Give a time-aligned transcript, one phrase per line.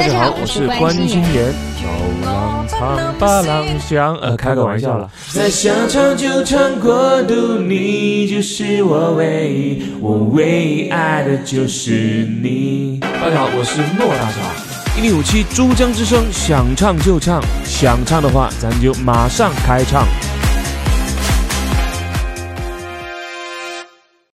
[0.00, 1.52] 大家好，我是关心妍。
[1.76, 1.86] 走
[2.24, 5.10] 廊唱罢郎想，呃，开个玩笑了。
[5.30, 12.98] 在想唱就唱，过度你就是我唯一，我唯一爱的就是你。
[13.02, 14.40] 大家好，我是诺大侠。
[14.96, 20.06] 一零五七珠江之声，想唱就唱，想唱的话，咱就马上开唱。